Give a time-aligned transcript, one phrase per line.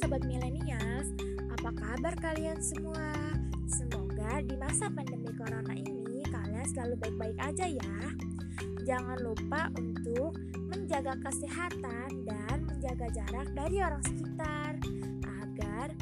[0.00, 1.12] Sobat Milenials,
[1.52, 3.12] apa kabar kalian semua?
[3.68, 7.96] Semoga di masa pandemi corona ini kalian selalu baik-baik aja ya.
[8.88, 10.40] Jangan lupa untuk
[10.72, 14.80] menjaga kesehatan dan menjaga jarak dari orang sekitar
[15.44, 15.92] Agar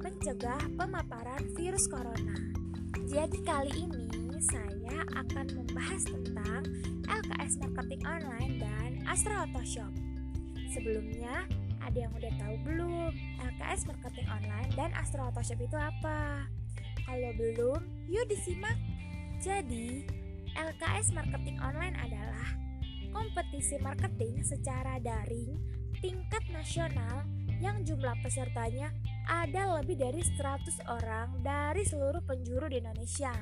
[0.00, 2.40] mencegah pemaparan virus corona.
[3.04, 6.64] Jadi kali ini saya akan membahas tentang
[7.12, 9.92] LKS Marketing Online dan Astra Auto Shop.
[10.72, 11.44] Sebelumnya,
[11.84, 16.48] ada yang udah tahu belum LKS Marketing Online dan Astro Auto Shop itu apa?
[17.04, 18.80] Kalau belum, yuk disimak.
[19.38, 20.08] Jadi,
[20.56, 22.48] LKS Marketing Online adalah
[23.14, 25.54] kompetisi marketing secara daring
[26.02, 27.22] tingkat nasional
[27.62, 28.90] yang jumlah pesertanya
[29.24, 33.32] ada lebih dari 100 orang dari seluruh penjuru di Indonesia.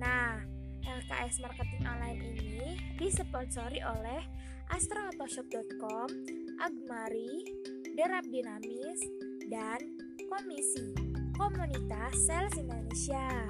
[0.00, 0.40] Nah,
[0.80, 4.24] LKS Marketing Online ini disponsori oleh
[4.70, 6.08] astroautoshop.com,
[6.60, 7.40] Agmari,
[7.96, 9.00] Derap Dinamis,
[9.48, 9.80] dan
[10.28, 10.92] Komisi
[11.32, 13.48] Komunitas Sales Indonesia.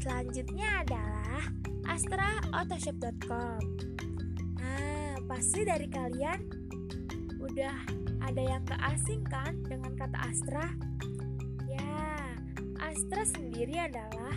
[0.00, 1.44] Selanjutnya adalah
[1.84, 3.60] astraautoshop.com.
[4.56, 6.40] Nah, pasti dari kalian
[7.44, 7.76] udah
[8.24, 10.64] ada yang keasing kan dengan kata Astra?
[11.68, 12.16] Ya,
[12.80, 14.32] Astra sendiri adalah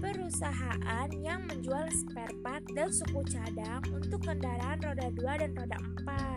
[0.00, 6.27] perusahaan yang menjual spare part dan suku cadang untuk kendaraan roda 2 dan roda 4.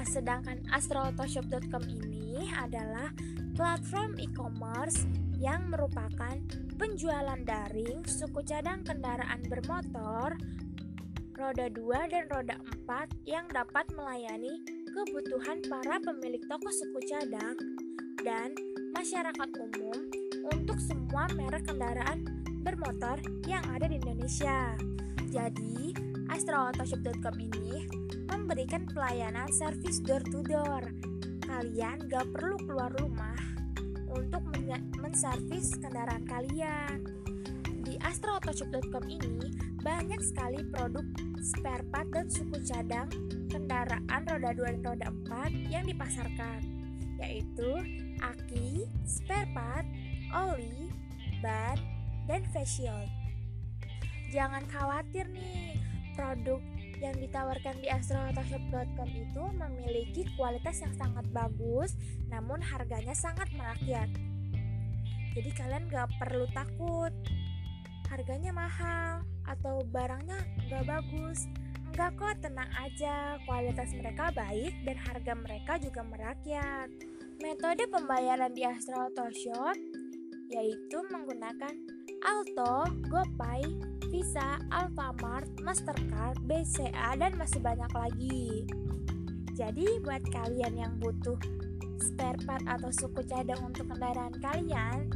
[0.00, 3.12] Nah, sedangkan astroautoshop.com ini adalah
[3.52, 5.04] platform e-commerce
[5.36, 6.40] yang merupakan
[6.80, 10.40] penjualan daring suku cadang kendaraan bermotor
[11.36, 12.56] roda 2 dan roda
[12.88, 17.60] 4 yang dapat melayani kebutuhan para pemilik toko suku cadang
[18.24, 18.56] dan
[18.96, 20.08] masyarakat umum
[20.48, 22.24] untuk semua merek kendaraan
[22.64, 24.80] bermotor yang ada di Indonesia.
[25.28, 25.92] Jadi,
[26.32, 27.99] astroautoshop.com ini
[28.50, 30.82] memberikan pelayanan servis door to door.
[31.46, 33.38] Kalian gak perlu keluar rumah
[34.10, 34.42] untuk
[34.98, 36.98] menservis kendaraan kalian.
[37.86, 39.54] Di astroautoshop.com ini
[39.86, 41.06] banyak sekali produk
[41.38, 43.06] spare part dan suku cadang
[43.54, 46.58] kendaraan roda 2 dan roda 4 yang dipasarkan,
[47.22, 47.70] yaitu
[48.18, 49.86] aki, spare part,
[50.34, 50.90] oli,
[51.38, 51.78] ban,
[52.26, 53.06] dan facial.
[54.34, 55.78] Jangan khawatir nih,
[56.18, 56.58] produk
[57.00, 61.96] yang ditawarkan di astroautoshop.com itu memiliki kualitas yang sangat bagus,
[62.28, 64.08] namun harganya sangat merakyat.
[65.32, 67.14] Jadi kalian gak perlu takut
[68.10, 71.46] harganya mahal atau barangnya gak bagus.
[71.90, 76.88] Enggak kok, tenang aja, kualitas mereka baik dan harga mereka juga merakyat.
[77.40, 79.26] Metode pembayaran di Astro Auto
[80.50, 81.74] yaitu menggunakan
[82.26, 83.62] Alto, GoPay,
[84.10, 88.66] Visa, Alfamart, Mastercard, BCA, dan masih banyak lagi.
[89.54, 91.38] Jadi buat kalian yang butuh
[92.02, 95.06] spare part atau suku cadang untuk kendaraan kalian,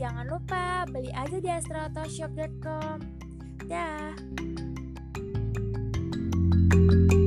[0.00, 2.98] jangan lupa beli aja di astroautoshop.com.
[3.68, 4.16] Dah.
[6.68, 7.17] thank you